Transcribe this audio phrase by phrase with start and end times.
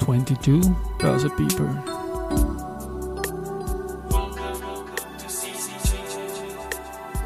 [0.00, 0.60] 22
[0.98, 1.68] Börse People.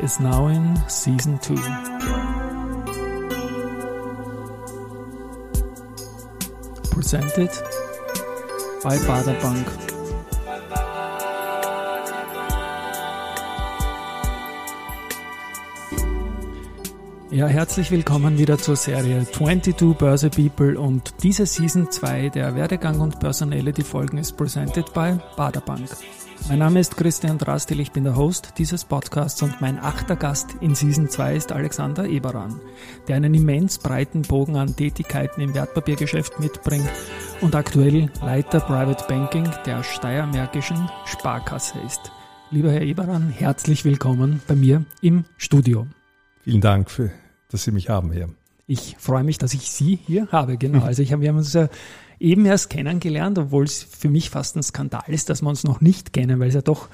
[0.02, 1.54] Is now in season 2.
[6.90, 7.50] Presented
[8.82, 9.93] by Bader Bank.
[17.34, 23.00] Ja, herzlich willkommen wieder zur Serie 22 Börse People und diese Season 2 der Werdegang
[23.00, 25.88] und Personality Folgen ist presented by Baderbank.
[26.48, 30.54] Mein Name ist Christian Drastil, ich bin der Host dieses Podcasts und mein achter Gast
[30.60, 32.60] in Season 2 ist Alexander Eberan,
[33.08, 36.88] der einen immens breiten Bogen an Tätigkeiten im Wertpapiergeschäft mitbringt
[37.40, 42.12] und aktuell Leiter Private Banking der Steiermärkischen Sparkasse ist.
[42.52, 45.88] Lieber Herr Eberan, herzlich willkommen bei mir im Studio.
[46.44, 47.10] Vielen Dank für
[47.54, 48.28] dass Sie mich haben hier.
[48.66, 50.80] Ich freue mich, dass ich Sie hier habe, genau.
[50.84, 51.68] Also ich wir haben uns ja
[52.18, 55.80] eben erst kennengelernt, obwohl es für mich fast ein Skandal ist, dass wir uns noch
[55.80, 56.88] nicht kennen, weil es ja doch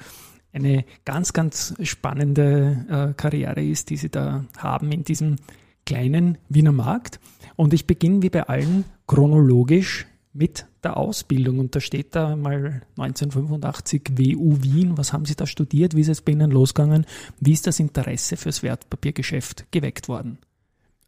[0.53, 5.37] eine ganz, ganz spannende äh, Karriere ist, die Sie da haben in diesem
[5.85, 7.19] kleinen Wiener Markt.
[7.55, 11.59] Und ich beginne wie bei allen chronologisch mit der Ausbildung.
[11.59, 14.97] Und da steht da mal 1985 WU Wien.
[14.97, 15.95] Was haben Sie da studiert?
[15.95, 17.05] Wie ist es bei Ihnen losgegangen?
[17.39, 20.37] Wie ist das Interesse fürs Wertpapiergeschäft geweckt worden?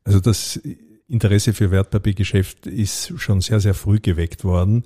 [0.04, 0.60] Also das
[1.08, 4.84] Interesse für Wertpapiergeschäft ist schon sehr, sehr früh geweckt worden,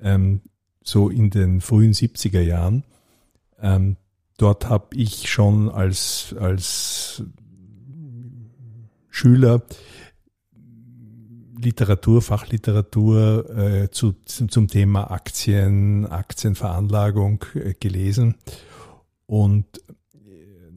[0.00, 0.40] ähm,
[0.82, 2.84] so in den frühen 70er Jahren.
[3.60, 3.96] Ähm,
[4.38, 7.22] dort habe ich schon als, als
[9.10, 9.62] Schüler
[11.60, 18.36] Literatur, Fachliteratur äh, zu, zum Thema Aktien, Aktienveranlagung äh, gelesen.
[19.26, 19.66] Und
[20.14, 20.72] äh,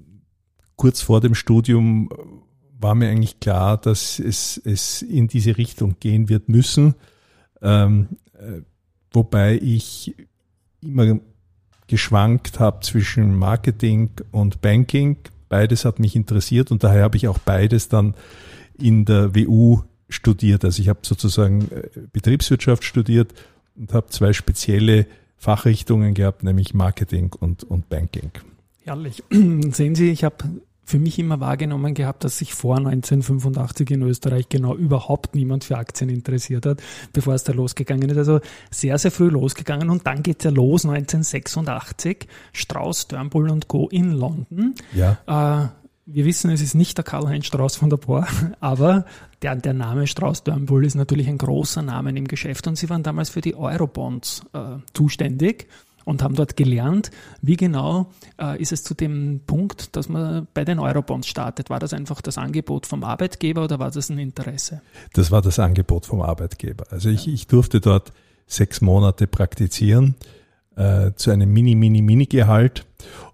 [0.76, 2.10] kurz vor dem Studium
[2.84, 6.95] war mir eigentlich klar, dass es, es in diese Richtung gehen wird müssen.
[7.62, 8.62] Ähm, äh,
[9.12, 10.16] wobei ich
[10.81, 11.19] immer
[11.88, 15.18] geschwankt habe zwischen Marketing und Banking.
[15.50, 18.16] Beides hat mich interessiert und daher habe ich auch beides dann
[18.78, 20.66] in der WU studiert.
[20.66, 23.34] Also ich habe sozusagen äh, Betriebswirtschaft studiert
[23.75, 28.31] und habe zwei spezielle Fachrichtungen gehabt, nämlich Marketing und, und Banking.
[28.84, 29.24] Herrlich.
[29.31, 30.44] Sehen Sie, ich habe
[30.86, 35.78] für mich immer wahrgenommen gehabt, dass sich vor 1985 in Österreich genau überhaupt niemand für
[35.78, 36.82] Aktien interessiert hat,
[37.14, 38.18] bevor es da losgegangen ist.
[38.18, 43.68] Also sehr, sehr früh losgegangen und dann geht es ja los 1986, Strauß, Turnbull und
[43.68, 43.88] Co.
[43.90, 44.76] in London.
[44.94, 45.18] Ja.
[45.28, 45.70] Äh,
[46.06, 48.28] wir wissen, es ist nicht der Karl-Heinz Strauß von der Bohr,
[48.60, 49.06] aber
[49.42, 53.04] der, der Name Strauß Turnbull ist natürlich ein großer Name im Geschäft und sie waren
[53.04, 55.68] damals für die Eurobonds äh, zuständig
[56.06, 60.66] und haben dort gelernt, wie genau äh, ist es zu dem Punkt, dass man bei
[60.66, 61.69] den Eurobonds startet.
[61.69, 64.81] War das einfach das Angebot vom Arbeitgeber oder war das ein Interesse?
[65.14, 66.86] Das war das Angebot vom Arbeitgeber.
[66.90, 68.14] Also ich, ich durfte dort
[68.47, 70.16] sechs Monate praktizieren
[70.75, 72.85] äh, zu einem Mini, Mini, Mini-Gehalt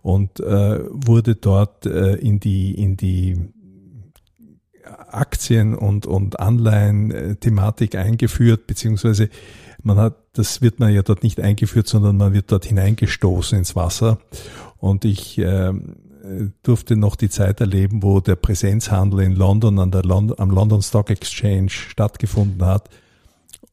[0.02, 3.38] und äh, wurde dort äh, in die, in die
[5.12, 9.30] Aktien- und, und Anleihen-Thematik eingeführt, beziehungsweise
[9.84, 13.76] man hat, das wird man ja dort nicht eingeführt, sondern man wird dort hineingestoßen ins
[13.76, 14.20] Wasser.
[14.78, 15.74] Und ich äh,
[16.64, 20.82] durfte noch die Zeit erleben, wo der Präsenzhandel in London an der Lond am London
[20.82, 22.90] Stock Exchange stattgefunden hat.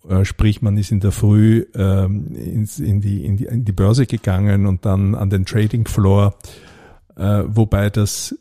[0.08, 3.72] Äh, sprich, man ist in der Früh ähm, ins, in, die, in, die, in die
[3.72, 6.34] Börse gegangen und dann an den Trading Floor,
[7.16, 8.34] äh, wobei das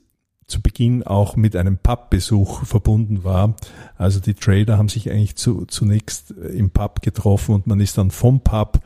[0.47, 3.56] zu Beginn auch mit einem Pub-Besuch verbunden war.
[3.97, 8.11] Also die Trader haben sich eigentlich zu, zunächst im Pub getroffen und man ist dann
[8.11, 8.79] vom Pub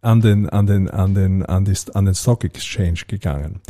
[0.00, 3.60] an den, an den, an den, an, die, an den Stock Exchange gegangen.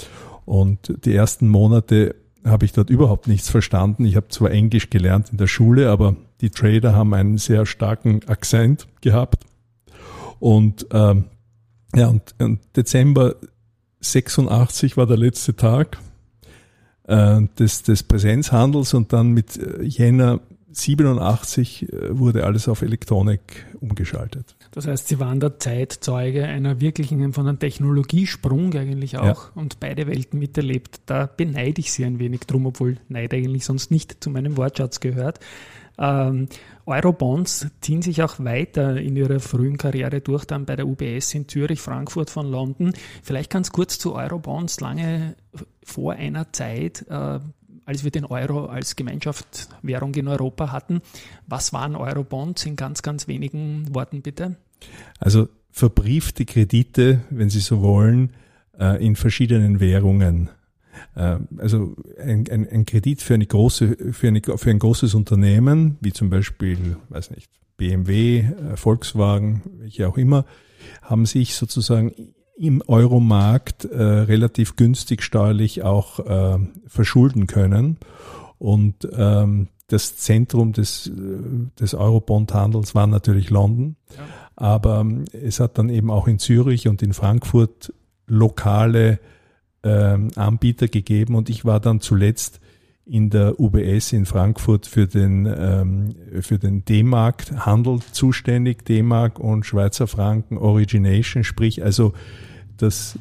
[0.44, 4.04] Und die ersten Monate habe ich dort überhaupt nichts verstanden.
[4.04, 8.20] Ich habe zwar Englisch gelernt in der Schule, aber die Trader haben einen sehr starken
[8.28, 9.44] Akzent gehabt.
[10.40, 11.24] Und ähm,
[11.94, 13.36] ja, und, und Dezember
[14.00, 15.98] 86 war der letzte Tag
[17.06, 20.40] äh, des, des Präsenzhandels und dann mit äh, Jänner
[20.72, 24.56] 87 äh, wurde alles auf Elektronik umgeschaltet.
[24.72, 29.50] Das heißt, Sie waren der Zeitzeuge einer wirklichen, von einem Technologiesprung eigentlich auch ja.
[29.54, 31.00] und beide Welten miterlebt.
[31.06, 35.00] Da beneide ich Sie ein wenig drum, obwohl Neid eigentlich sonst nicht zu meinem Wortschatz
[35.00, 35.38] gehört.
[35.96, 36.48] Ähm,
[36.86, 41.48] Eurobonds ziehen sich auch weiter in ihrer frühen Karriere durch, dann bei der UBS in
[41.48, 42.92] Zürich, Frankfurt von London.
[43.22, 45.36] Vielleicht ganz kurz zu Eurobonds, lange
[45.82, 47.40] vor einer Zeit, äh,
[47.86, 51.00] als wir den Euro als Gemeinschaftswährung in Europa hatten.
[51.46, 54.56] Was waren Eurobonds in ganz, ganz wenigen Worten bitte?
[55.18, 58.30] Also verbriefte Kredite, wenn Sie so wollen,
[58.78, 60.50] äh, in verschiedenen Währungen.
[61.14, 65.98] Äh, also ein, ein, ein Kredit für eine große, für, eine, für ein großes Unternehmen,
[66.00, 70.44] wie zum Beispiel, weiß nicht, BMW, äh, Volkswagen, welche auch immer,
[71.02, 72.12] haben sich sozusagen
[72.56, 77.98] im Euromarkt äh, relativ günstig steuerlich auch äh, verschulden können.
[78.58, 83.96] Und ähm, das Zentrum des, des Eurobond-Handels war natürlich London.
[84.16, 84.22] Ja.
[84.56, 87.92] Aber ähm, es hat dann eben auch in Zürich und in Frankfurt
[88.26, 89.18] lokale
[89.84, 92.60] ähm, Anbieter gegeben und ich war dann zuletzt
[93.06, 100.06] in der UBS in Frankfurt für den, ähm, für den D-Mark-Handel zuständig, D-Mark und Schweizer
[100.06, 102.14] Franken Origination, sprich also
[102.78, 103.18] das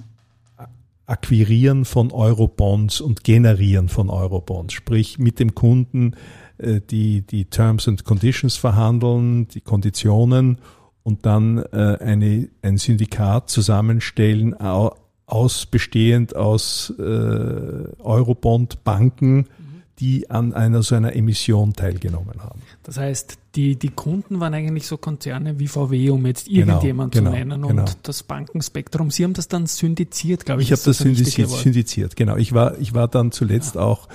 [1.05, 6.15] Akquirieren von Eurobonds und Generieren von Eurobonds, sprich mit dem Kunden
[6.57, 10.59] äh, die, die Terms and Conditions verhandeln, die Konditionen
[11.03, 14.53] und dann äh, eine, ein Syndikat zusammenstellen,
[15.33, 19.47] aus bestehend aus äh, Eurobond-Banken,
[19.97, 22.61] die an einer so einer Emission teilgenommen haben.
[22.83, 27.13] Das heißt, die, die Kunden waren eigentlich so Konzerne wie VW, um jetzt genau, irgendjemand
[27.13, 27.85] genau, zu nennen, und genau.
[28.03, 29.09] das Bankenspektrum.
[29.09, 30.67] Sie haben das dann syndiziert, glaube ich.
[30.67, 32.37] Ich habe das syndiziert, syndiziert, genau.
[32.37, 33.81] Ich war, ich war dann zuletzt ja.
[33.81, 34.07] auch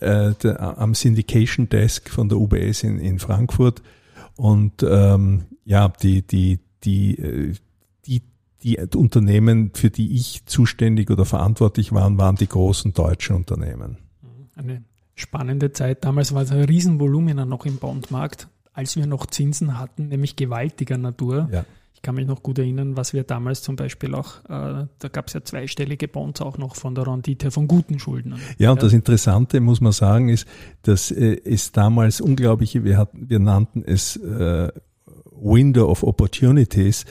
[0.00, 3.82] äh, der, am Syndication Desk von der UBS in, in Frankfurt
[4.36, 7.52] und ähm, ja, die, die, die, äh,
[8.64, 13.98] die, Unternehmen, für die ich zuständig oder verantwortlich war, waren die großen deutschen Unternehmen.
[14.56, 14.82] Eine
[15.14, 16.04] spannende Zeit.
[16.04, 20.96] Damals war es ein Riesenvolumen noch im Bondmarkt, als wir noch Zinsen hatten, nämlich gewaltiger
[20.96, 21.48] Natur.
[21.52, 21.64] Ja.
[21.94, 25.28] Ich kann mich noch gut erinnern, was wir damals zum Beispiel auch, äh, da gab
[25.28, 28.40] es ja zweistellige Bonds auch noch von der Rendite von guten Schuldnern.
[28.58, 30.46] Ja, und das Interessante, muss man sagen, ist,
[30.82, 34.70] dass äh, es damals unglaubliche, wir, hatten, wir nannten es äh,
[35.32, 37.04] Window of Opportunities.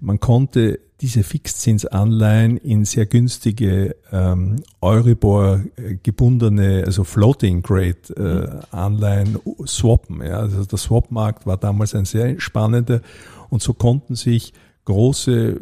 [0.00, 8.74] Man konnte diese Fixzinsanleihen in sehr günstige ähm, Euribor äh, gebundene, also Floating Grade äh,
[8.74, 10.22] Anleihen swappen.
[10.22, 10.38] Ja.
[10.38, 13.00] Also der Swap-Markt war damals ein sehr spannender
[13.48, 14.52] und so konnten sich
[14.86, 15.60] große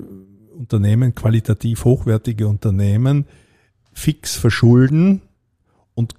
[0.57, 3.27] Unternehmen, qualitativ hochwertige Unternehmen
[3.93, 5.21] fix verschulden
[5.95, 6.15] und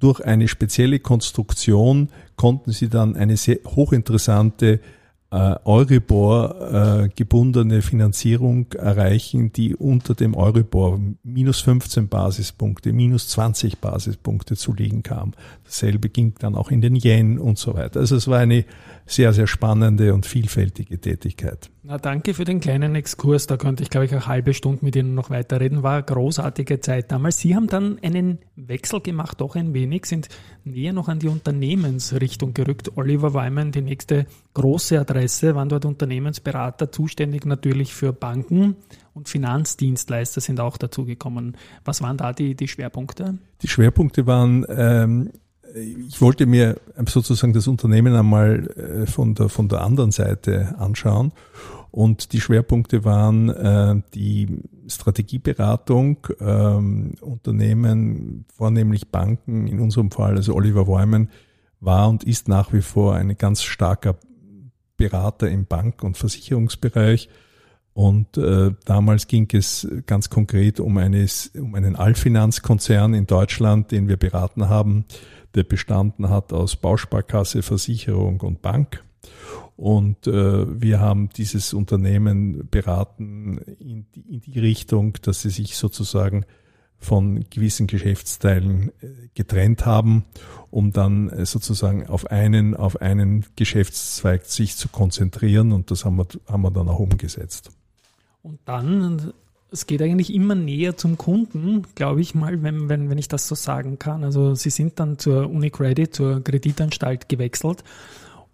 [0.00, 4.80] durch eine spezielle Konstruktion konnten sie dann eine sehr hochinteressante
[5.30, 13.78] äh, Euribor äh, gebundene Finanzierung erreichen, die unter dem Euribor minus 15 Basispunkte, minus 20
[13.78, 15.32] Basispunkte zu liegen kam.
[15.64, 18.00] Dasselbe ging dann auch in den Yen und so weiter.
[18.00, 18.64] Also es war eine
[19.04, 21.70] sehr, sehr spannende und vielfältige Tätigkeit.
[21.90, 23.46] Na, danke für den kleinen Exkurs.
[23.46, 25.82] Da könnte ich, glaube ich, eine halbe Stunde mit Ihnen noch weiterreden.
[25.82, 27.38] War eine großartige Zeit damals.
[27.38, 30.28] Sie haben dann einen Wechsel gemacht, doch ein wenig, sind
[30.64, 32.92] näher noch an die Unternehmensrichtung gerückt.
[32.96, 38.76] Oliver Weimann, die nächste große Adresse, waren dort Unternehmensberater, zuständig natürlich für Banken
[39.14, 41.56] und Finanzdienstleister sind auch dazugekommen.
[41.86, 43.38] Was waren da die, die Schwerpunkte?
[43.62, 45.30] Die Schwerpunkte waren ähm,
[45.74, 51.32] ich wollte mir sozusagen das Unternehmen einmal äh, von der, von der anderen Seite anschauen.
[51.90, 60.54] Und die Schwerpunkte waren äh, die Strategieberatung, ähm, Unternehmen, vornehmlich Banken, in unserem Fall, also
[60.54, 61.30] Oliver Wyman,
[61.80, 64.16] war und ist nach wie vor ein ganz starker
[64.96, 67.28] Berater im Bank- und Versicherungsbereich.
[67.94, 74.08] Und äh, damals ging es ganz konkret um, eines, um einen Allfinanzkonzern in Deutschland, den
[74.08, 75.04] wir beraten haben,
[75.54, 79.02] der bestanden hat aus Bausparkasse, Versicherung und Bank.
[79.78, 85.76] Und äh, wir haben dieses Unternehmen beraten in die, in die Richtung, dass sie sich
[85.76, 86.44] sozusagen
[86.98, 90.24] von gewissen Geschäftsteilen äh, getrennt haben,
[90.72, 95.70] um dann äh, sozusagen auf einen, auf einen Geschäftszweig sich zu konzentrieren.
[95.70, 97.70] Und das haben wir, haben wir dann auch umgesetzt.
[98.42, 99.32] Und dann
[99.70, 103.46] es geht eigentlich immer näher zum Kunden, glaube ich mal, wenn, wenn, wenn ich das
[103.46, 104.24] so sagen kann.
[104.24, 107.84] Also Sie sind dann zur Unicredit, zur Kreditanstalt gewechselt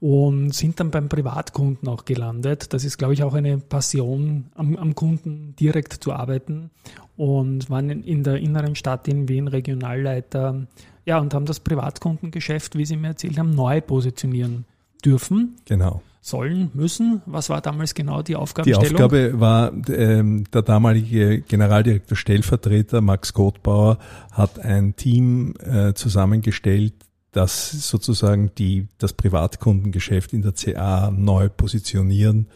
[0.05, 2.75] und sind dann beim Privatkunden auch gelandet.
[2.75, 6.69] Das ist, glaube ich, auch eine Passion, am, am Kunden direkt zu arbeiten
[7.17, 10.67] und waren in der inneren Stadt in Wien Regionalleiter,
[11.07, 14.67] ja, und haben das Privatkundengeschäft, wie Sie mir erzählt haben, neu positionieren
[15.03, 15.57] dürfen.
[15.65, 17.21] Genau sollen, müssen?
[17.27, 18.97] Was war damals genau die Aufgabenstellung?
[18.97, 23.99] Die Aufgabe war, ähm, der damalige Generaldirektor Stellvertreter Max Kotbauer
[24.33, 26.95] hat ein Team äh, zusammengestellt,
[27.35, 32.47] das sozusagen die, das Privatkundengeschäft in der CA neu positionieren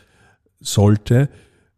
[0.61, 1.29] sollte.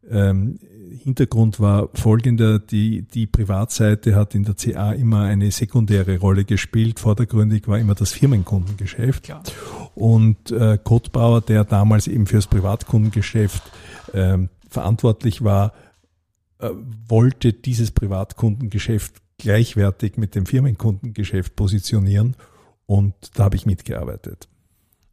[0.09, 0.59] Ähm,
[1.03, 7.01] Hintergrund war folgender, die, die Privatseite hat in der CA immer eine sekundäre Rolle gespielt.
[7.01, 9.25] Vordergründig war immer das Firmenkundengeschäft.
[9.25, 9.43] Klar.
[9.95, 13.63] Und äh, Kotbauer, der damals eben fürs Privatkundengeschäft
[14.13, 14.39] äh,
[14.69, 15.73] verantwortlich war,
[16.59, 16.69] äh,
[17.09, 22.37] wollte dieses Privatkundengeschäft gleichwertig mit dem Firmenkundengeschäft positionieren.
[22.91, 24.49] Und da habe ich mitgearbeitet.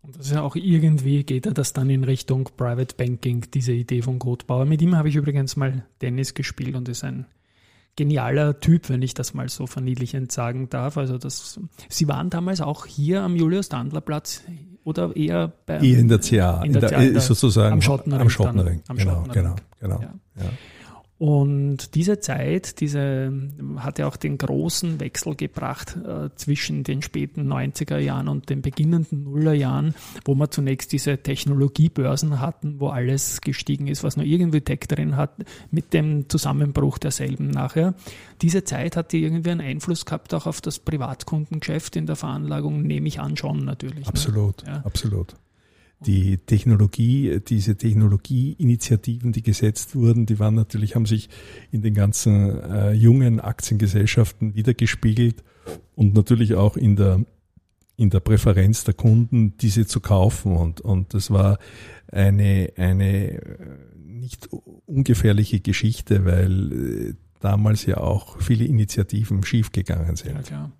[0.02, 3.72] Und das ist ja auch irgendwie, geht er das dann in Richtung Private Banking, diese
[3.72, 4.66] Idee von Kotbauer.
[4.66, 7.28] Mit ihm habe ich übrigens mal Tennis gespielt und ist ein
[7.96, 10.98] genialer Typ, wenn ich das mal so verniedlichend sagen darf.
[10.98, 14.42] Also das, Sie waren damals auch hier am Julius-Dandler-Platz
[14.84, 18.22] oder eher bei eher in der CA, in der, in der, sozusagen am Schottenring.
[18.22, 20.02] Am Schottenring, genau, genau, genau.
[20.02, 20.16] Ja.
[20.36, 20.50] Ja.
[21.20, 23.34] Und diese Zeit, diese
[23.78, 28.62] hat ja auch den großen Wechsel gebracht äh, zwischen den späten 90er Jahren und den
[28.62, 29.96] beginnenden Nullerjahren,
[30.26, 35.16] wo wir zunächst diese Technologiebörsen hatten, wo alles gestiegen ist, was nur irgendwie Tech drin
[35.16, 35.32] hat,
[35.72, 37.96] mit dem Zusammenbruch derselben nachher.
[38.44, 42.84] Diese Zeit hat die irgendwie einen Einfluss gehabt auch auf das Privatkundengeschäft in der Veranlagung,
[42.84, 44.06] nehme ich an schon natürlich.
[44.06, 44.08] Ne?
[44.08, 44.72] Absolut, ne?
[44.72, 44.82] ja.
[44.86, 45.36] absolut
[46.00, 51.30] die Technologie, diese Technologieinitiativen, die gesetzt wurden, die waren natürlich, haben sich
[51.72, 55.44] in den ganzen äh, jungen Aktiengesellschaften wiedergespiegelt
[55.96, 57.26] und natürlich auch in der
[58.00, 60.56] in der Präferenz der Kunden, diese zu kaufen.
[60.56, 61.58] Und, und das war
[62.12, 63.42] eine, eine äh,
[64.06, 64.50] nicht
[64.86, 70.36] ungefährliche Geschichte, weil äh, damals ja auch viele Initiativen schiefgegangen sind.
[70.36, 70.72] Ja, klar.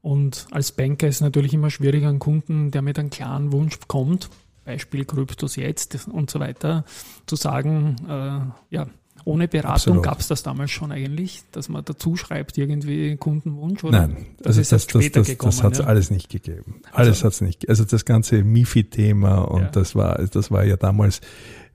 [0.00, 3.78] Und als Banker ist es natürlich immer schwieriger, einen Kunden, der mit einem klaren Wunsch
[3.86, 4.30] kommt,
[4.64, 6.84] Beispiel Kryptos jetzt und so weiter,
[7.26, 8.86] zu sagen, äh, ja,
[9.24, 13.84] ohne Beratung gab es das damals schon eigentlich, dass man dazu schreibt, irgendwie Kundenwunsch?
[13.84, 14.08] Oder?
[14.08, 15.84] Nein, das, also ist das, das, das, gekommen, das hat es ja?
[15.84, 16.82] alles nicht gegeben.
[16.92, 17.68] Alles also, hat es nicht.
[17.68, 19.68] Also das ganze MIFI-Thema und ja.
[19.68, 21.20] das war, das war ja damals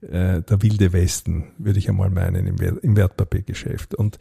[0.01, 3.95] äh, der wilde Westen, würde ich einmal meinen, im, Wert, im Wertpapiergeschäft.
[3.95, 4.19] Und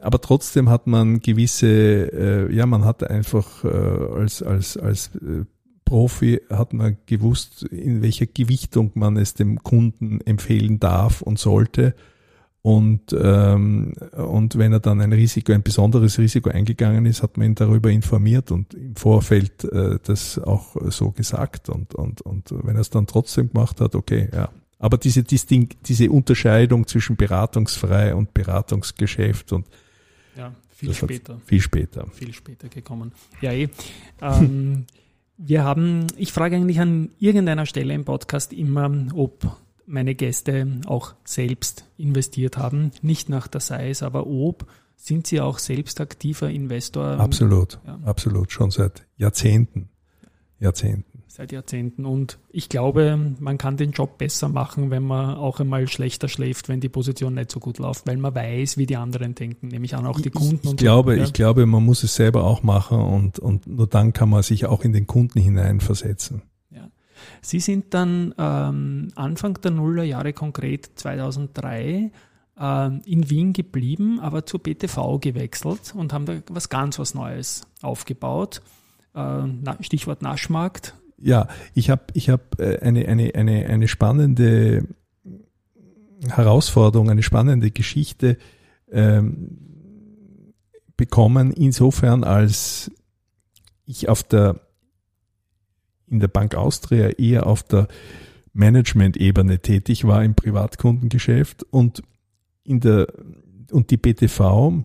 [0.00, 5.44] aber trotzdem hat man gewisse, äh, ja, man hat einfach äh, als als als äh,
[5.88, 11.94] Profi hat man gewusst, in welcher Gewichtung man es dem Kunden empfehlen darf und sollte.
[12.60, 17.46] Und, ähm, und wenn er dann ein Risiko, ein besonderes Risiko eingegangen ist, hat man
[17.46, 21.70] ihn darüber informiert und im Vorfeld äh, das auch so gesagt.
[21.70, 24.50] Und, und, und wenn er es dann trotzdem gemacht hat, okay, ja.
[24.78, 29.66] Aber diese, Disting diese Unterscheidung zwischen beratungsfrei und Beratungsgeschäft und
[30.36, 31.40] ja, viel später.
[31.46, 32.06] Viel später.
[32.12, 33.12] Viel später gekommen.
[33.40, 33.68] Ja, eh.
[34.20, 34.84] Ähm,
[35.38, 41.14] Wir haben, ich frage eigentlich an irgendeiner Stelle im Podcast immer, ob meine Gäste auch
[41.24, 42.90] selbst investiert haben.
[43.02, 44.66] Nicht nach der Size, aber ob.
[44.96, 47.20] Sind Sie auch selbst aktiver Investor?
[47.20, 48.00] Absolut, ja.
[48.04, 48.50] absolut.
[48.50, 49.88] Schon seit Jahrzehnten.
[50.58, 52.04] Jahrzehnten seit Jahrzehnten.
[52.04, 56.68] Und ich glaube, man kann den Job besser machen, wenn man auch einmal schlechter schläft,
[56.68, 59.94] wenn die Position nicht so gut läuft, weil man weiß, wie die anderen denken, nämlich
[59.94, 60.58] an auch die Kunden.
[60.64, 61.22] Ich, ich glaube, so.
[61.22, 64.66] ich glaube, man muss es selber auch machen und, und nur dann kann man sich
[64.66, 66.42] auch in den Kunden hineinversetzen.
[66.70, 66.88] Ja.
[67.40, 72.10] Sie sind dann ähm, Anfang der Nullerjahre konkret 2003
[72.58, 77.62] äh, in Wien geblieben, aber zur BTV gewechselt und haben da was ganz was Neues
[77.80, 78.60] aufgebaut.
[79.14, 79.44] Äh,
[79.82, 84.86] Stichwort Naschmarkt, ja, ich habe ich hab äh, eine, eine, eine, eine spannende
[86.26, 88.36] Herausforderung, eine spannende Geschichte
[88.90, 89.58] ähm,
[90.96, 92.90] bekommen, insofern als
[93.86, 94.60] ich auf der
[96.06, 97.86] in der Bank Austria eher auf der
[98.54, 102.02] Management-Ebene tätig war im Privatkundengeschäft und
[102.64, 103.06] in der
[103.70, 104.84] und die BTV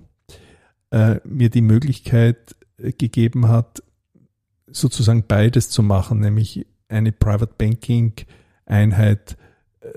[0.91, 3.81] äh, mir die Möglichkeit äh, gegeben hat,
[4.75, 8.13] sozusagen beides zu machen, nämlich eine Private Banking
[8.65, 9.37] Einheit
[9.81, 9.87] äh,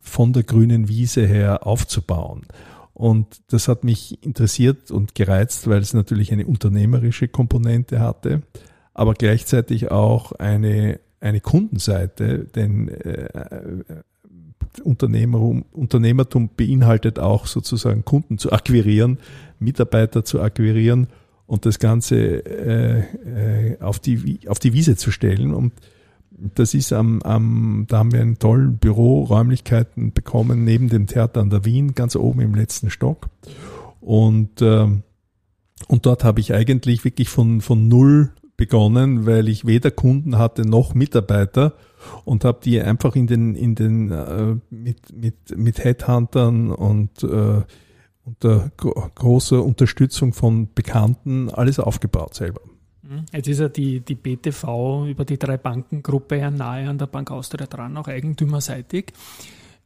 [0.00, 2.46] von der grünen Wiese her aufzubauen.
[2.94, 8.42] Und das hat mich interessiert und gereizt, weil es natürlich eine unternehmerische Komponente hatte,
[8.94, 14.02] aber gleichzeitig auch eine, eine Kundenseite, denn äh,
[14.82, 19.18] Unternehmertum, Unternehmertum beinhaltet auch sozusagen Kunden zu akquirieren,
[19.58, 21.08] Mitarbeiter zu akquirieren
[21.46, 23.00] und das Ganze äh,
[23.70, 25.54] äh, auf, die, auf die Wiese zu stellen.
[25.54, 25.72] Und
[26.30, 31.50] das ist am, am, da haben wir einen tollen Büroräumlichkeiten bekommen, neben dem Theater an
[31.50, 33.28] der Wien, ganz oben im letzten Stock.
[34.00, 34.88] Und, äh,
[35.88, 40.66] und dort habe ich eigentlich wirklich von, von null begonnen, weil ich weder Kunden hatte
[40.66, 41.74] noch Mitarbeiter
[42.24, 47.62] und habe die einfach in den, in den äh, mit, mit, mit Headhuntern und äh,
[48.26, 52.60] unter großer Unterstützung von Bekannten alles aufgebaut selber.
[53.02, 53.24] Mhm.
[53.32, 57.30] Jetzt ist ja die, die BTV über die drei Bankengruppe ja nahe an der Bank
[57.30, 59.12] Austria dran, auch eigentümerseitig.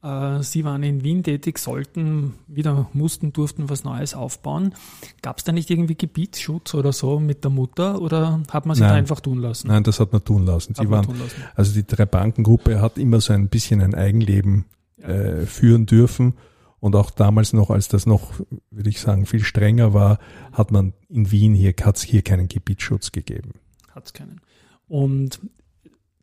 [0.03, 4.75] Äh, Sie waren in Wien tätig, sollten, wieder mussten, durften was Neues aufbauen.
[5.21, 8.87] Gab es da nicht irgendwie Gebietsschutz oder so mit der Mutter oder hat man sich
[8.87, 9.69] da einfach tun lassen?
[9.69, 10.75] Nein, das hat man tun lassen.
[10.75, 11.43] Sie waren, lassen.
[11.55, 14.65] Also die drei Bankengruppe hat immer so ein bisschen ein Eigenleben
[14.97, 15.09] ja.
[15.09, 16.33] äh, führen dürfen
[16.81, 18.33] und auch damals noch, als das noch,
[18.71, 20.19] würde ich sagen, viel strenger war,
[20.53, 23.53] hat man in Wien hier, hat hier keinen Gebietsschutz gegeben.
[23.95, 24.41] Hat es keinen.
[24.89, 25.41] Und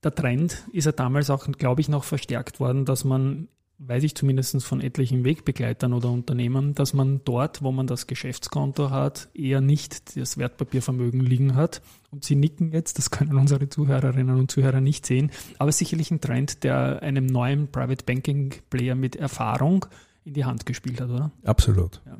[0.03, 3.47] der Trend ist ja damals auch, glaube ich, noch verstärkt worden, dass man
[3.79, 8.89] weiß ich zumindest von etlichen Wegbegleitern oder Unternehmen, dass man dort, wo man das Geschäftskonto
[8.89, 11.81] hat, eher nicht das Wertpapiervermögen liegen hat.
[12.09, 16.21] Und Sie nicken jetzt, das können unsere Zuhörerinnen und Zuhörer nicht sehen, aber sicherlich ein
[16.21, 19.85] Trend, der einem neuen Private Banking Player mit Erfahrung
[20.27, 21.31] in die Hand gespielt hat, oder?
[21.43, 22.01] Absolut.
[22.05, 22.17] Ja.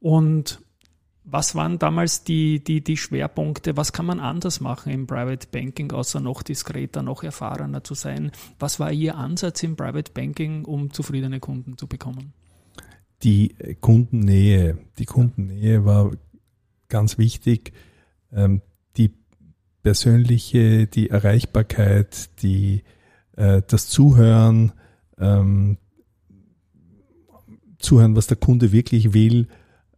[0.00, 0.60] Und
[1.24, 3.76] was waren damals die, die, die Schwerpunkte?
[3.76, 8.32] Was kann man anders machen im Private Banking, außer noch diskreter, noch erfahrener zu sein?
[8.58, 12.32] Was war Ihr Ansatz im Private Banking, um zufriedene Kunden zu bekommen?
[13.22, 14.78] Die Kundennähe.
[14.98, 16.10] Die Kundennähe war
[16.88, 17.72] ganz wichtig.
[18.32, 18.62] Ähm,
[18.96, 19.14] die
[19.82, 22.82] persönliche, die Erreichbarkeit, die,
[23.36, 24.72] äh, das Zuhören,
[25.18, 25.76] ähm,
[27.80, 29.48] zuhören, was der Kunde wirklich will,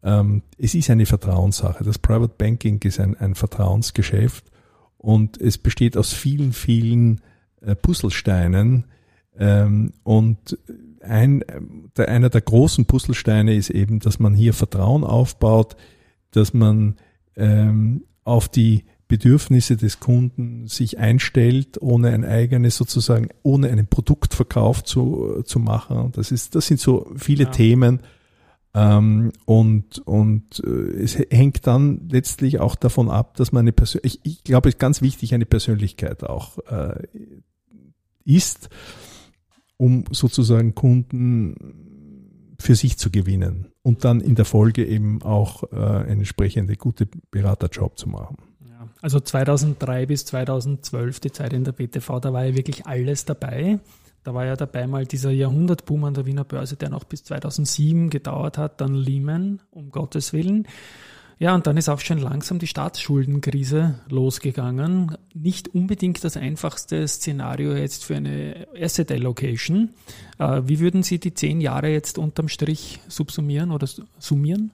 [0.02, 1.84] ähm, es ist eine Vertrauenssache.
[1.84, 4.44] Das Private Banking ist ein, ein Vertrauensgeschäft
[4.98, 7.20] und es besteht aus vielen, vielen
[7.60, 8.84] äh, Puzzlesteinen.
[9.38, 10.58] Ähm, und
[11.00, 11.44] ein,
[11.96, 15.76] der, einer der großen Puzzlesteine ist eben, dass man hier Vertrauen aufbaut,
[16.32, 16.96] dass man
[17.36, 24.84] ähm, auf die Bedürfnisse des Kunden sich einstellt, ohne ein eigenes sozusagen, ohne einen Produktverkauf
[24.84, 26.12] zu, zu machen.
[26.12, 27.50] Das ist, das sind so viele ja.
[27.50, 28.00] Themen,
[28.74, 34.20] ähm, und und äh, es hängt dann letztlich auch davon ab, dass man eine Persönlichkeit,
[34.24, 37.06] ich, ich glaube, es ist ganz wichtig, eine Persönlichkeit auch äh,
[38.24, 38.70] ist,
[39.76, 45.76] um sozusagen Kunden für sich zu gewinnen und dann in der Folge eben auch äh,
[45.76, 48.38] eine entsprechende gute Beraterjob zu machen.
[49.02, 53.80] Also 2003 bis 2012, die Zeit in der BTV, da war ja wirklich alles dabei.
[54.22, 58.10] Da war ja dabei mal dieser Jahrhundertboom an der Wiener Börse, der noch bis 2007
[58.10, 60.68] gedauert hat, dann Lehman, um Gottes Willen.
[61.40, 65.16] Ja, und dann ist auch schon langsam die Staatsschuldenkrise losgegangen.
[65.34, 69.90] Nicht unbedingt das einfachste Szenario jetzt für eine Asset Allocation.
[70.38, 73.88] Äh, wie würden Sie die zehn Jahre jetzt unterm Strich subsumieren oder
[74.20, 74.70] summieren?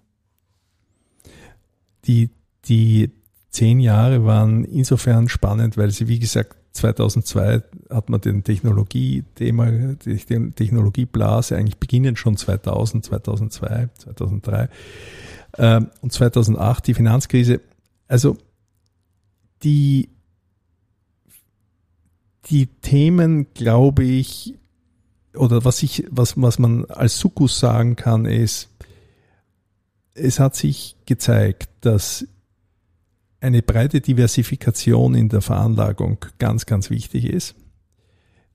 [2.05, 2.29] Die,
[2.67, 3.12] die
[3.51, 10.17] zehn Jahre waren insofern spannend, weil sie, wie gesagt, 2002 hat man den Technologie-Thema, die
[10.53, 14.69] Technologieblase eigentlich beginnen schon 2000, 2002, 2003
[16.01, 17.61] und 2008 die Finanzkrise.
[18.07, 18.37] Also
[19.63, 20.11] die,
[22.47, 24.55] die Themen, glaube ich,
[25.35, 28.69] oder was ich, was, was man als Sukkus sagen kann, ist,
[30.15, 32.27] es hat sich gezeigt, dass
[33.40, 37.55] eine breite Diversifikation in der Veranlagung ganz, ganz wichtig ist.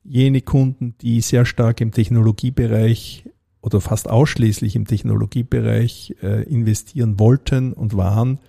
[0.04, 3.30] Jene Kunden, die sehr stark im Technologiebereich
[3.62, 8.40] oder fast ausschließlich im Technologiebereich äh, investieren wollten und waren,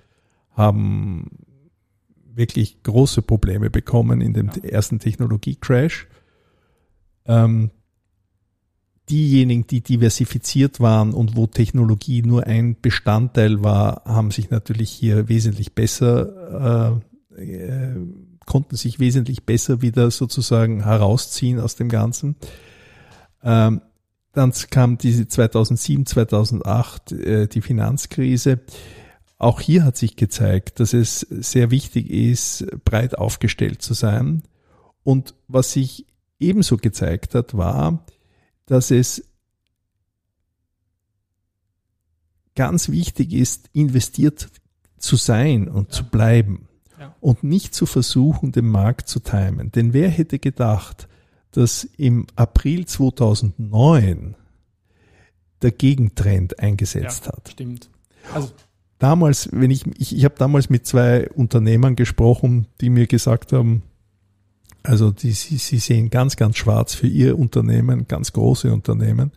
[0.50, 1.30] haben
[2.34, 6.08] wirklich große Probleme bekommen in dem ersten Technologiecrash.
[7.26, 7.70] Ähm,
[9.10, 15.28] diejenigen, die diversifiziert waren und wo Technologie nur ein Bestandteil war, haben sich natürlich hier
[15.28, 17.00] wesentlich besser,
[17.36, 17.96] äh, äh,
[18.46, 22.36] konnten sich wesentlich besser wieder sozusagen herausziehen aus dem Ganzen.
[23.42, 23.82] Ähm,
[24.32, 28.60] dann kam diese 2007, 2008 äh, die Finanzkrise.
[29.38, 34.42] Auch hier hat sich gezeigt, dass es sehr wichtig ist, breit aufgestellt zu sein.
[35.02, 36.06] Und was sich
[36.40, 38.04] ebenso gezeigt hat, war,
[38.66, 39.24] dass es
[42.54, 44.48] ganz wichtig ist, investiert
[44.98, 45.90] zu sein und ja.
[45.90, 47.14] zu bleiben ja.
[47.20, 49.72] und nicht zu versuchen, den Markt zu timen.
[49.72, 51.08] Denn wer hätte gedacht,
[51.50, 54.36] dass im April 2009
[55.62, 57.50] der Gegentrend eingesetzt ja, hat?
[57.50, 57.90] Stimmt.
[58.32, 58.50] Also
[58.98, 63.82] damals, wenn ich, ich, ich habe damals mit zwei Unternehmern gesprochen, die mir gesagt haben,
[64.84, 69.32] also die, sie, sie sehen ganz, ganz schwarz für ihr Unternehmen, ganz große Unternehmen.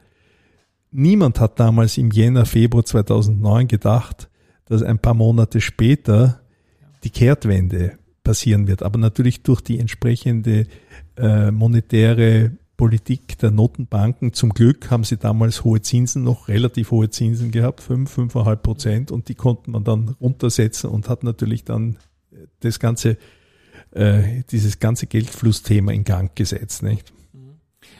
[0.91, 4.29] Niemand hat damals im Jänner, Februar 2009 gedacht,
[4.65, 6.41] dass ein paar Monate später
[7.03, 8.83] die Kehrtwende passieren wird.
[8.83, 10.67] Aber natürlich durch die entsprechende
[11.15, 14.33] äh, monetäre Politik der Notenbanken.
[14.33, 19.11] Zum Glück haben sie damals hohe Zinsen, noch relativ hohe Zinsen gehabt, fünf, fünfeinhalb Prozent,
[19.11, 21.97] und die konnten man dann runtersetzen und hat natürlich dann
[22.59, 23.17] das ganze
[23.97, 27.13] äh, dieses ganze Geldflussthema in Gang gesetzt, nicht?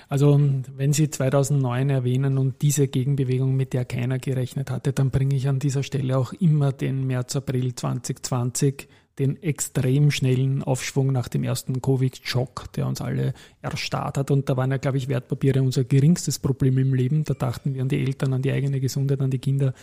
[0.10, 0.39] Also
[0.75, 5.49] wenn Sie 2009 erwähnen und diese Gegenbewegung, mit der keiner gerechnet hatte, dann bringe ich
[5.49, 8.88] an dieser Stelle auch immer den März, April 2020,
[9.19, 14.31] den extrem schnellen Aufschwung nach dem ersten Covid-Schock, der uns alle erstarrt hat.
[14.31, 17.23] Und da waren ja, glaube ich, Wertpapiere unser geringstes Problem im Leben.
[17.23, 19.73] Da dachten wir an die Eltern, an die eigene Gesundheit, an die Kinder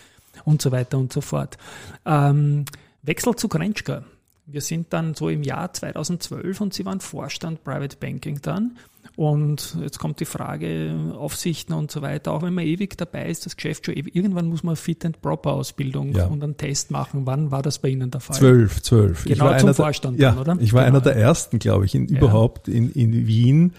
[0.45, 1.57] und so weiter und so fort.
[2.05, 2.65] Ähm,
[3.03, 4.05] Wechsel zu Krenschka.
[4.47, 8.77] Wir sind dann so im Jahr 2012 und Sie waren Vorstand Private Banking dann.
[9.15, 12.33] Und jetzt kommt die Frage, Aufsichten und so weiter.
[12.33, 15.21] Auch wenn man ewig dabei ist, das Geschäft schon ewig, irgendwann muss man Fit and
[15.21, 16.25] Proper Ausbildung ja.
[16.25, 17.21] und einen Test machen.
[17.25, 18.35] Wann war das bei Ihnen der Fall?
[18.35, 19.23] Zwölf, zwölf.
[19.23, 20.57] Genau ich zum Vorstand, der, dann, oder?
[20.59, 20.97] Ich war genau.
[20.97, 22.17] einer der ersten, glaube ich, in, ja.
[22.17, 23.73] überhaupt in, in Wien,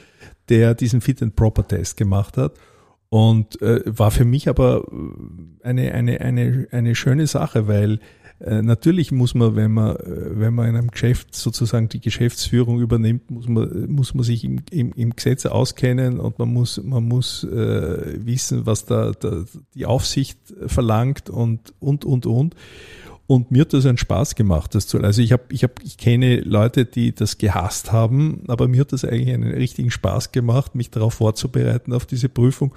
[0.49, 2.55] der diesen Fit and Proper Test gemacht hat.
[3.09, 4.85] Und äh, war für mich aber
[5.63, 8.01] eine, eine, eine, eine schöne Sache, weil
[8.41, 12.81] äh, natürlich muss man, wenn man, äh, wenn man in einem Geschäft sozusagen die Geschäftsführung
[12.81, 17.05] übernimmt, muss man, muss man sich im, im, im Gesetz auskennen und man muss, man
[17.05, 19.45] muss äh, wissen, was da, da
[19.75, 22.55] die Aufsicht verlangt und, und, und, und.
[23.27, 25.01] Und mir hat das einen Spaß gemacht, das zu.
[25.01, 28.93] Also ich habe, ich habe, ich kenne Leute, die das gehasst haben, aber mir hat
[28.93, 32.75] das eigentlich einen richtigen Spaß gemacht, mich darauf vorzubereiten auf diese Prüfung.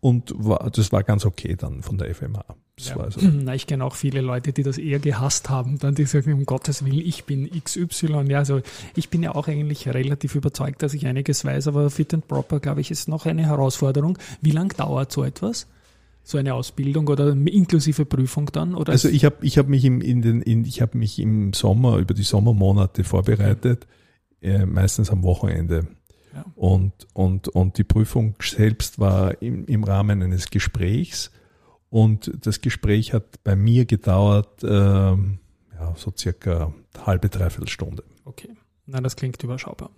[0.00, 2.44] Und war, das war ganz okay dann von der FMA.
[2.80, 2.96] Ja.
[2.96, 3.20] Also.
[3.44, 6.46] Na, ich kenne auch viele Leute, die das eher gehasst haben, dann die sagen, um
[6.46, 8.24] Gottes Willen, ich bin XY.
[8.28, 8.62] Ja, also
[8.96, 12.60] ich bin ja auch eigentlich relativ überzeugt, dass ich einiges weiß, aber Fit and Proper,
[12.60, 14.18] glaube ich, ist noch eine Herausforderung.
[14.40, 15.66] Wie lang dauert so etwas?
[16.22, 18.74] So eine Ausbildung oder inklusive Prüfung dann?
[18.74, 21.52] Oder also ich habe ich hab mich im, in den, in, ich habe mich im
[21.52, 23.86] Sommer, über die Sommermonate vorbereitet,
[24.40, 25.86] äh, meistens am Wochenende.
[26.34, 26.44] Ja.
[26.54, 31.30] Und, und, und die Prüfung selbst war im, im Rahmen eines Gesprächs.
[31.90, 36.72] Und das Gespräch hat bei mir gedauert, äh, ja, so circa
[37.04, 38.04] halbe, dreiviertel Stunde.
[38.24, 38.48] Okay.
[38.86, 39.90] Na, das klingt überschaubar.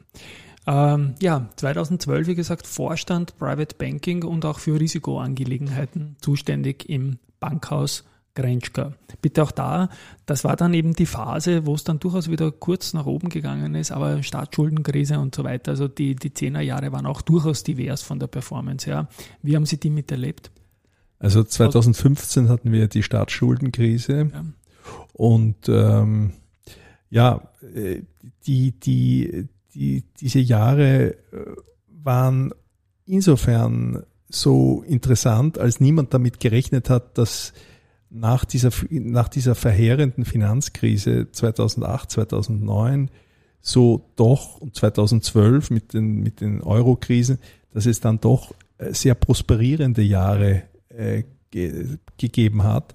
[0.66, 8.04] Ähm, ja, 2012, wie gesagt, Vorstand Private Banking und auch für Risikoangelegenheiten zuständig im Bankhaus
[8.34, 8.92] Grenschka.
[9.22, 9.88] Bitte auch da,
[10.26, 13.74] das war dann eben die Phase, wo es dann durchaus wieder kurz nach oben gegangen
[13.74, 15.72] ist, aber Staatsschuldenkrise und so weiter.
[15.72, 19.08] Also die, die Zehnerjahre waren auch durchaus divers von der Performance her.
[19.42, 20.50] Wie haben Sie die miterlebt?
[21.20, 24.44] Also 2015 hatten wir die Staatsschuldenkrise ja.
[25.12, 26.32] und ähm,
[27.08, 27.40] ja,
[27.74, 28.02] äh,
[28.46, 31.16] die, die, die, diese Jahre äh,
[31.88, 32.52] waren
[33.06, 37.52] insofern so interessant, als niemand damit gerechnet hat, dass
[38.10, 43.10] nach dieser, nach dieser verheerenden Finanzkrise 2008, 2009
[43.60, 47.38] so doch und 2012 mit den, mit den Euro-Krisen,
[47.72, 52.94] dass es dann doch äh, sehr prosperierende Jahre äh, ge gegeben hat.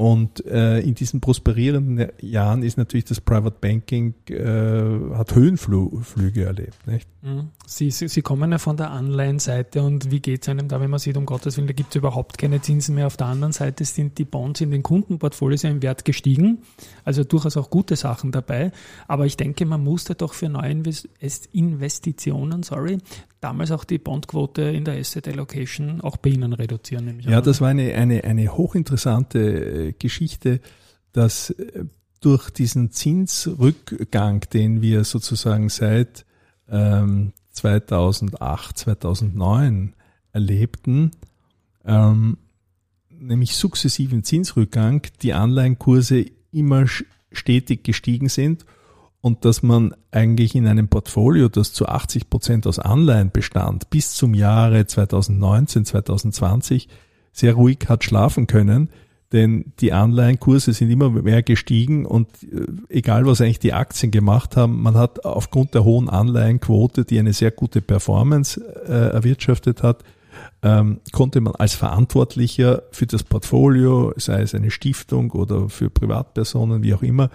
[0.00, 6.86] Und äh, in diesen prosperierenden Jahren ist natürlich das Private Banking, äh, hat Höhenflüge erlebt.
[6.86, 7.06] Nicht?
[7.20, 7.50] Mhm.
[7.66, 10.88] Sie, Sie, Sie kommen ja von der Anleihenseite und wie geht es einem da, wenn
[10.88, 13.08] man sieht, um Gottes Willen, da gibt es überhaupt keine Zinsen mehr.
[13.08, 16.62] Auf der anderen Seite sind die Bonds in den Kundenportfolios im Wert gestiegen,
[17.04, 18.72] also durchaus auch gute Sachen dabei.
[19.06, 20.82] Aber ich denke, man musste doch für neue
[21.52, 22.96] Investitionen, sorry,
[23.40, 27.20] damals auch die Bondquote in der Asset Allocation auch bei Ihnen reduzieren.
[27.20, 30.60] Ja, das war eine, eine, eine hochinteressante äh, Geschichte,
[31.12, 31.84] dass äh,
[32.20, 36.26] durch diesen Zinsrückgang, den wir sozusagen seit
[36.68, 39.94] ähm, 2008, 2009
[40.32, 41.10] erlebten,
[41.84, 42.36] ähm,
[43.08, 46.86] nämlich sukzessiven Zinsrückgang, die Anleihenkurse immer
[47.32, 48.64] stetig gestiegen sind
[49.20, 54.14] und dass man eigentlich in einem Portfolio, das zu 80 Prozent aus Anleihen bestand, bis
[54.14, 56.88] zum Jahre 2019, 2020
[57.32, 58.90] sehr ruhig hat schlafen können,
[59.32, 64.56] denn die Anleihenkurse sind immer mehr gestiegen und äh, egal was eigentlich die Aktien gemacht
[64.56, 70.02] haben, man hat aufgrund der hohen Anleihenquote, die eine sehr gute Performance äh, erwirtschaftet hat,
[70.62, 76.82] ähm, konnte man als Verantwortlicher für das Portfolio, sei es eine Stiftung oder für Privatpersonen,
[76.82, 77.30] wie auch immer,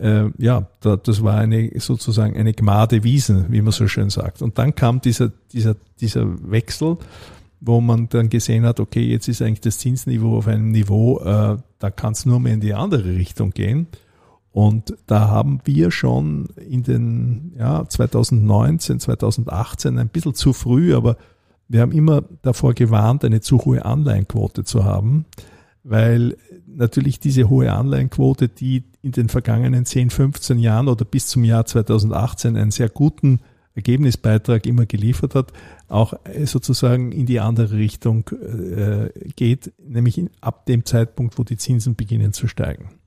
[0.00, 4.42] äh, ja, da, das war eine sozusagen eine Gmade Wiesen, wie man so schön sagt.
[4.42, 6.96] Und dann kam dieser, dieser, dieser Wechsel,
[7.60, 11.58] wo man dann gesehen hat, okay, jetzt ist eigentlich das Zinsniveau auf einem Niveau, äh,
[11.78, 13.86] da kann es nur mehr in die andere Richtung gehen.
[14.52, 21.16] Und da haben wir schon in den ja, 2019, 2018 ein bisschen zu früh, aber
[21.68, 25.24] wir haben immer davor gewarnt, eine zu hohe Anleihenquote zu haben,
[25.82, 31.44] weil natürlich diese hohe Anleihenquote, die in den vergangenen 10, 15 Jahren oder bis zum
[31.44, 33.40] Jahr 2018 einen sehr guten
[33.74, 35.52] Ergebnisbeitrag immer geliefert hat,
[35.88, 41.56] auch äh, sozusagen in die andere Richtung äh, geht, nämlich ab dem Zeitpunkt, wo die
[41.56, 42.99] Zinsen beginnen zu steigen.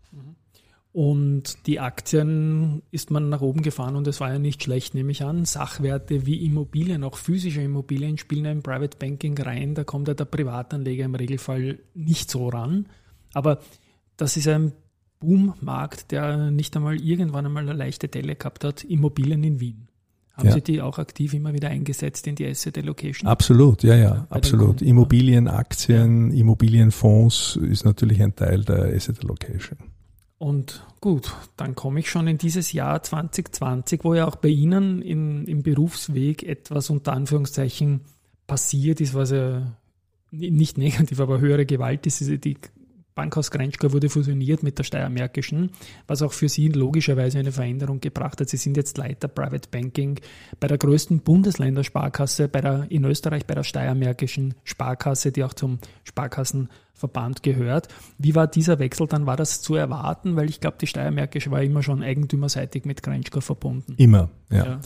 [0.94, 5.12] Und die Aktien ist man nach oben gefahren und es war ja nicht schlecht, nehme
[5.12, 5.44] ich an.
[5.44, 9.74] Sachwerte wie Immobilien, auch physische Immobilien spielen im Private Banking rein.
[9.74, 12.86] Da kommt ja der Privatanleger im Regelfall nicht so ran.
[13.34, 13.60] Aber
[14.18, 14.72] das ist ein
[15.20, 18.84] Boommarkt, der nicht einmal irgendwann einmal eine leichte Delle gehabt hat.
[18.84, 19.88] Immobilien in Wien.
[20.34, 20.54] Haben ja.
[20.54, 23.28] Sie die auch aktiv immer wieder eingesetzt in die Asset Allocation?
[23.28, 24.84] Absolut, ja, ja, ja absolut.
[24.84, 29.78] Immobilien, Aktien, Immobilienfonds ist natürlich ein Teil der Asset Allocation.
[30.44, 35.02] Und gut, dann komme ich schon in dieses Jahr 2020, wo ja auch bei Ihnen
[35.02, 38.02] in, im Berufsweg etwas unter Anführungszeichen
[38.46, 39.78] passiert ist, was ja
[40.32, 42.20] nicht negativ, aber höhere Gewalt ist.
[42.44, 42.58] Die
[43.16, 45.72] Bankhaus Grenschka wurde fusioniert mit der Steiermärkischen,
[46.08, 48.50] was auch für Sie logischerweise eine Veränderung gebracht hat.
[48.50, 50.20] Sie sind jetzt Leiter Private Banking
[50.60, 55.80] bei der größten Bundesländersparkasse, bei der, in Österreich bei der Steiermärkischen Sparkasse, die auch zum
[56.04, 57.88] Sparkassenverband gehört.
[58.18, 59.26] Wie war dieser Wechsel dann?
[59.26, 60.36] War das zu erwarten?
[60.36, 63.94] Weil ich glaube, die Steiermärkische war immer schon eigentümerseitig mit Grenschka verbunden.
[63.98, 64.66] Immer, ja.
[64.66, 64.82] ja.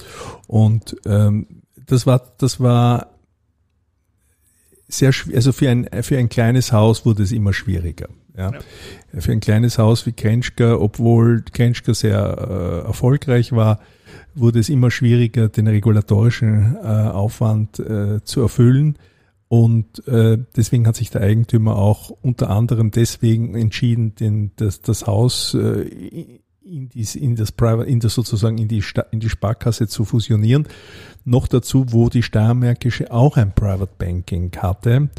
[0.47, 3.16] Und ähm, das war, das war
[4.87, 8.07] sehr also für ein, für ein kleines Haus wurde es immer schwieriger.
[8.37, 8.51] Ja.
[8.51, 9.21] ja.
[9.21, 13.79] Für ein kleines Haus wie Krenschka, obwohl Krenschka sehr äh, erfolgreich war,
[14.35, 18.97] wurde es immer schwieriger, den regulatorischen äh, Aufwand äh, zu erfüllen.
[19.49, 25.07] Und äh, deswegen hat sich der Eigentümer auch unter anderem deswegen entschieden, den, das, das
[25.07, 29.87] Haus äh, in, dies, in das Private, in das sozusagen in die, in die Sparkasse
[29.87, 30.67] zu fusionieren.
[31.25, 35.09] Noch dazu, wo die Steiermärkische auch ein Private Banking hatte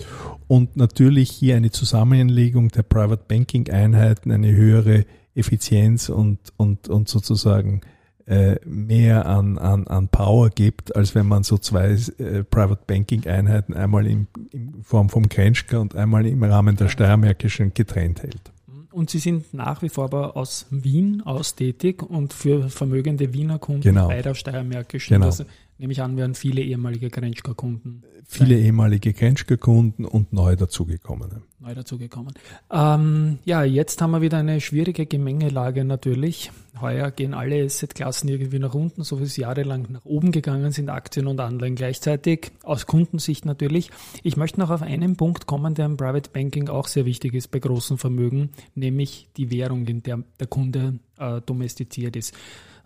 [0.47, 7.09] und natürlich hier eine Zusammenlegung der Private Banking Einheiten, eine höhere Effizienz und, und, und
[7.09, 7.83] sozusagen
[8.27, 13.27] äh, mehr an, an, an Power gibt, als wenn man so zwei äh, Private Banking
[13.27, 18.53] Einheiten einmal in, in Form vom Krenschka und einmal im Rahmen der Steiermärkischen getrennt hält.
[18.91, 23.59] Und Sie sind nach wie vor aber aus Wien aus tätig und für vermögende Wiener
[23.59, 24.09] Kunden genau.
[24.09, 25.15] bei der Steiermärkischen.
[25.15, 25.27] Genau.
[25.27, 25.45] Das
[25.79, 28.03] nehme ich an, werden viele ehemalige Grenschka-Kunden.
[28.27, 28.65] Viele sein.
[28.65, 31.43] ehemalige Grenschka-Kunden und neu dazugekommene.
[31.61, 32.35] Neu dazugekommen.
[32.71, 36.51] Ähm, ja, jetzt haben wir wieder eine schwierige Gemengelage natürlich.
[36.81, 40.91] Heuer gehen alle Asset-Klassen irgendwie nach unten, so wie es jahrelang nach oben gegangen sind,
[40.91, 43.91] Aktien und Anleihen gleichzeitig, aus Kundensicht natürlich.
[44.23, 47.51] Ich möchte noch auf einen Punkt kommen, der im Private Banking auch sehr wichtig ist
[47.51, 52.35] bei großen Vermögen, nämlich die Währung, in der der Kunde äh, domestiziert ist.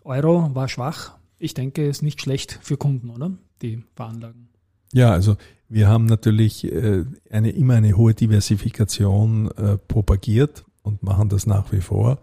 [0.05, 3.33] Euro war schwach, ich denke, ist nicht schlecht für Kunden, oder?
[3.62, 4.48] Die Veranlagen.
[4.92, 5.37] Ja, also
[5.68, 11.72] wir haben natürlich äh, eine, immer eine hohe Diversifikation äh, propagiert und machen das nach
[11.72, 12.18] wie vor.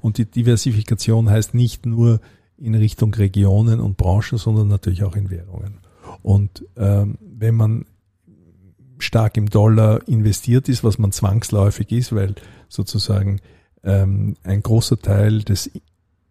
[0.00, 2.20] Und die Diversifikation heißt nicht nur
[2.56, 5.78] in Richtung Regionen und Branchen, sondern natürlich auch in Währungen.
[6.22, 7.86] Und ähm, wenn man
[8.98, 12.36] stark im Dollar investiert ist, was man zwangsläufig ist, weil
[12.68, 13.40] sozusagen
[13.82, 15.70] ähm, ein großer Teil des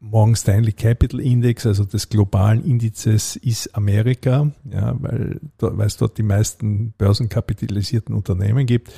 [0.03, 6.17] Morgan Stanley Capital Index, also des globalen Indizes, ist Amerika, ja, weil, weil es dort
[6.17, 8.91] die meisten börsenkapitalisierten Unternehmen gibt.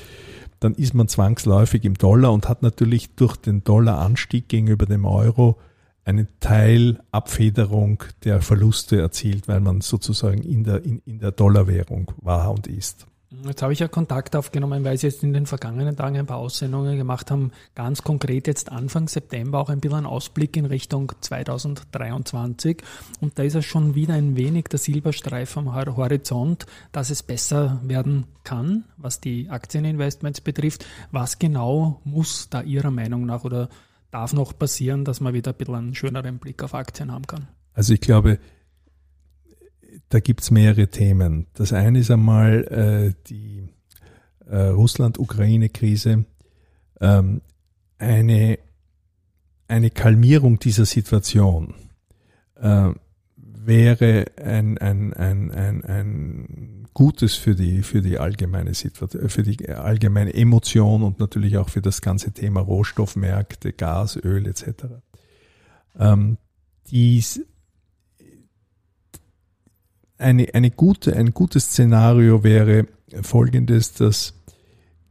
[0.60, 5.58] Dann ist man zwangsläufig im Dollar und hat natürlich durch den Dollaranstieg gegenüber dem Euro
[6.06, 12.50] eine Teilabfederung der Verluste erzielt, weil man sozusagen in der, in, in der Dollarwährung war
[12.50, 13.06] und ist.
[13.46, 16.38] Jetzt habe ich ja Kontakt aufgenommen, weil Sie jetzt in den vergangenen Tagen ein paar
[16.38, 17.52] Aussendungen gemacht haben.
[17.74, 22.82] Ganz konkret jetzt Anfang September auch ein bisschen ein Ausblick in Richtung 2023.
[23.20, 27.80] Und da ist ja schon wieder ein wenig der Silberstreif am Horizont, dass es besser
[27.82, 30.86] werden kann, was die Aktieninvestments betrifft.
[31.10, 33.68] Was genau muss da Ihrer Meinung nach oder
[34.10, 37.48] darf noch passieren, dass man wieder ein bisschen einen schöneren Blick auf Aktien haben kann?
[37.74, 38.38] Also ich glaube,
[40.08, 41.46] da gibt's mehrere Themen.
[41.54, 43.68] Das eine ist einmal äh, die
[44.46, 46.24] äh, Russland-Ukraine-Krise,
[47.00, 47.40] ähm,
[47.98, 48.58] eine,
[49.68, 51.74] eine Kalmierung dieser Situation
[52.56, 52.90] äh,
[53.36, 59.68] wäre ein, ein, ein, ein, ein Gutes für die, für die allgemeine Situation, für die
[59.68, 64.84] allgemeine Emotion und natürlich auch für das ganze Thema Rohstoffmärkte, Gas, Öl etc.
[65.98, 66.38] Ähm,
[66.90, 67.44] dies
[70.24, 72.86] eine, eine gute, ein gutes Szenario wäre
[73.22, 74.34] folgendes, dass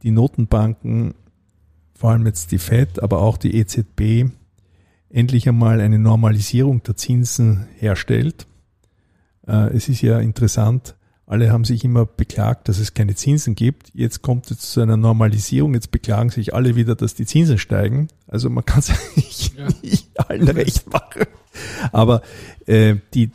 [0.02, 1.14] die Notenbanken,
[1.94, 4.30] vor allem jetzt die FED, aber auch die EZB,
[5.08, 8.46] endlich einmal eine Normalisierung der Zinsen herstellt.
[9.46, 10.96] Äh, es ist ja interessant,
[11.26, 13.90] alle haben sich immer beklagt, dass es keine Zinsen gibt.
[13.94, 15.72] Jetzt kommt es zu einer Normalisierung.
[15.72, 18.08] Jetzt beklagen sich alle wieder, dass die Zinsen steigen.
[18.26, 19.68] Also man kann es eigentlich ja.
[19.82, 21.26] nicht allen recht machen.
[21.92, 22.20] Aber
[22.66, 23.30] äh, die,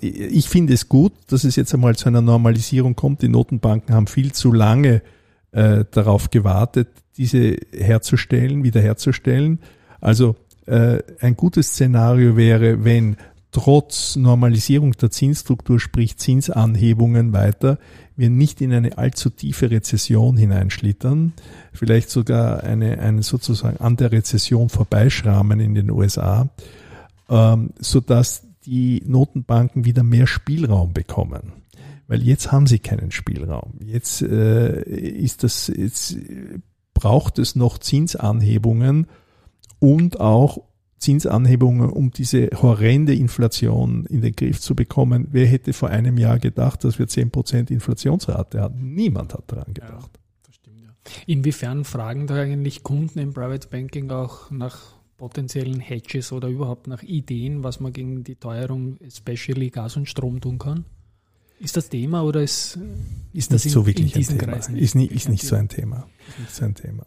[0.00, 3.22] ich finde es gut, dass es jetzt einmal zu einer Normalisierung kommt.
[3.22, 5.02] Die Notenbanken haben viel zu lange
[5.52, 9.60] äh, darauf gewartet, diese herzustellen, wiederherzustellen.
[10.00, 13.16] Also äh, ein gutes Szenario wäre, wenn
[13.52, 17.78] trotz Normalisierung der Zinsstruktur, sprich Zinsanhebungen weiter,
[18.16, 21.32] wir nicht in eine allzu tiefe Rezession hineinschlittern,
[21.72, 26.48] vielleicht sogar eine, eine sozusagen an der Rezession vorbeischrammen in den USA,
[27.28, 31.52] ähm, so dass die Notenbanken wieder mehr Spielraum bekommen.
[32.08, 33.78] Weil jetzt haben sie keinen Spielraum.
[33.84, 36.16] Jetzt äh, ist das, jetzt
[36.94, 39.06] braucht es noch Zinsanhebungen,
[39.78, 40.58] und auch
[40.98, 45.28] Zinsanhebungen, um diese horrende Inflation in den Griff zu bekommen.
[45.30, 48.94] Wer hätte vor einem Jahr gedacht, dass wir 10% Inflationsrate haben?
[48.94, 50.10] Niemand hat daran gedacht.
[50.46, 50.88] Ja, stimmt, ja.
[51.26, 57.02] Inwiefern fragen da eigentlich Kunden im Private Banking auch nach potenziellen Hedges oder überhaupt nach
[57.02, 60.84] Ideen, was man gegen die Teuerung, especially Gas und Strom tun kann?
[61.58, 62.78] Ist das Thema oder ist,
[63.32, 64.52] ist das nicht in, so wirklich in diesen ein Thema.
[64.52, 64.76] Kreisen?
[64.76, 66.06] Ist nicht, ist nicht so ein Thema.
[66.28, 67.06] Ist nicht so ein Thema.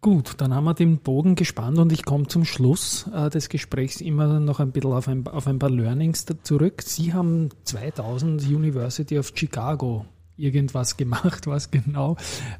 [0.00, 4.00] Gut, dann haben wir den Bogen gespannt und ich komme zum Schluss äh, des Gesprächs
[4.00, 6.82] immer noch ein bisschen auf ein, auf ein paar Learnings zurück.
[6.82, 10.06] Sie haben 2000 University of Chicago
[10.40, 12.16] irgendwas gemacht, was genau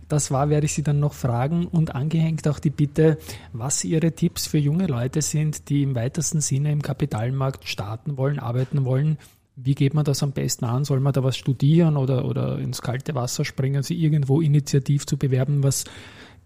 [0.08, 3.18] das war, werde ich Sie dann noch fragen und angehängt auch die Bitte,
[3.52, 8.38] was Ihre Tipps für junge Leute sind, die im weitesten Sinne im Kapitalmarkt starten wollen,
[8.38, 9.18] arbeiten wollen.
[9.56, 10.84] Wie geht man das am besten an?
[10.84, 15.16] Soll man da was studieren oder, oder ins kalte Wasser springen, sie irgendwo initiativ zu
[15.16, 15.62] bewerben?
[15.62, 15.84] Was,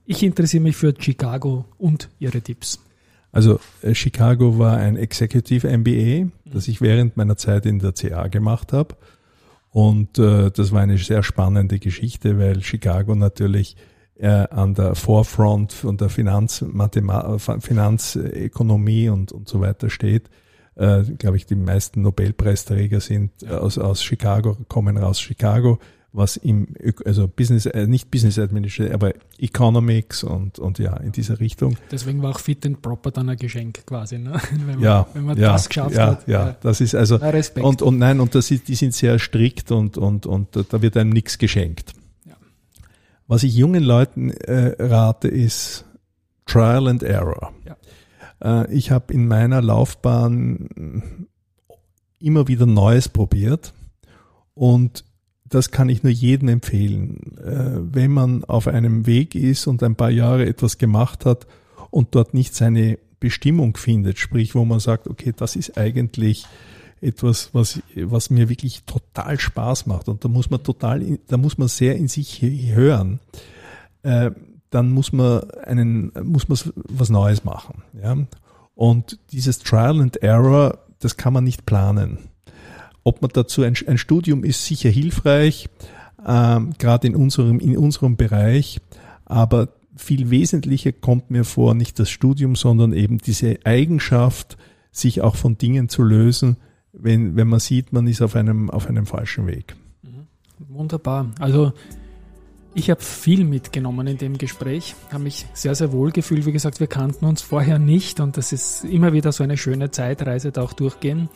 [0.04, 2.80] ich interessiere mich für Chicago und Ihre Tipps.
[3.34, 8.28] Also äh, Chicago war ein Executive MBA, das ich während meiner Zeit in der CA
[8.28, 8.94] gemacht habe.
[9.74, 13.76] Und äh, das war eine sehr spannende Geschichte, weil Chicago natürlich
[14.14, 20.30] äh, an der Forefront von der Finanzmathema Finanzökonomie und, und so weiter steht.
[20.76, 25.80] Äh, Glaube ich, die meisten Nobelpreisträger sind aus, aus Chicago, kommen raus Chicago
[26.14, 26.68] was im,
[27.04, 31.76] also Business, äh, nicht Business Administration, aber Economics und, und ja, in dieser Richtung.
[31.90, 34.40] Deswegen war auch Fit and Proper dann ein Geschenk quasi, ne?
[34.52, 36.28] wenn man, ja, wenn man ja, das geschafft ja, hat.
[36.28, 37.66] Ja, ja, das ist also, Respekt.
[37.66, 40.96] und, und nein, und das ist, die sind sehr strikt und, und, und da wird
[40.96, 41.94] einem nichts geschenkt.
[42.24, 42.36] Ja.
[43.26, 45.84] Was ich jungen Leuten äh, rate, ist
[46.46, 47.52] Trial and Error.
[47.64, 48.62] Ja.
[48.62, 51.26] Äh, ich habe in meiner Laufbahn
[52.20, 53.74] immer wieder Neues probiert
[54.54, 55.04] und
[55.48, 57.36] das kann ich nur jedem empfehlen.
[57.38, 61.46] Äh, wenn man auf einem Weg ist und ein paar Jahre etwas gemacht hat
[61.90, 66.46] und dort nicht seine Bestimmung findet, sprich, wo man sagt, okay, das ist eigentlich
[67.00, 71.58] etwas, was, was mir wirklich total Spaß macht und da muss man total, da muss
[71.58, 73.20] man sehr in sich hören,
[74.02, 74.30] äh,
[74.70, 78.16] dann muss man einen, muss man was Neues machen, ja.
[78.74, 82.18] Und dieses Trial and Error, das kann man nicht planen.
[83.04, 85.68] Ob man dazu ein, ein Studium ist sicher hilfreich,
[86.26, 88.80] ähm, gerade in unserem, in unserem Bereich,
[89.24, 94.56] aber viel wesentlicher kommt mir vor, nicht das Studium, sondern eben diese Eigenschaft,
[94.90, 96.56] sich auch von Dingen zu lösen,
[96.92, 99.74] wenn, wenn man sieht, man ist auf einem, auf einem falschen Weg.
[100.02, 100.26] Mhm.
[100.68, 101.30] Wunderbar.
[101.38, 101.72] Also
[102.74, 106.46] ich habe viel mitgenommen in dem Gespräch, habe mich sehr, sehr wohl gefühlt.
[106.46, 109.90] Wie gesagt, wir kannten uns vorher nicht und das ist immer wieder so eine schöne
[109.90, 111.28] Zeitreise da auch durchgehen.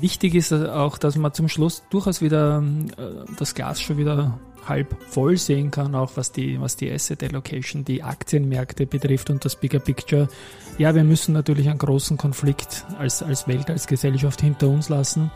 [0.00, 2.62] Wichtig ist auch, dass man zum Schluss durchaus wieder
[2.96, 3.02] äh,
[3.38, 7.84] das Glas schon wieder halb voll sehen kann, auch was die, was die Asset Allocation,
[7.84, 10.28] die Aktienmärkte betrifft und das Bigger Picture.
[10.76, 15.30] Ja, wir müssen natürlich einen großen Konflikt als, als Welt, als Gesellschaft hinter uns lassen.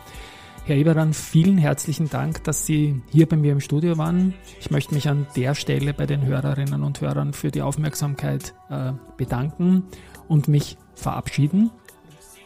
[0.64, 4.34] Herr Eberan, vielen herzlichen Dank, dass Sie hier bei mir im Studio waren.
[4.60, 8.92] Ich möchte mich an der Stelle bei den Hörerinnen und Hörern für die Aufmerksamkeit äh,
[9.16, 9.84] bedanken
[10.28, 11.70] und mich verabschieden.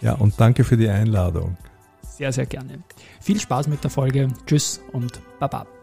[0.01, 1.59] Ja, und danke für die Einladung
[2.17, 2.83] sehr, sehr gerne.
[3.21, 4.29] Viel Spaß mit der Folge.
[4.47, 5.76] Tschüss und Baba.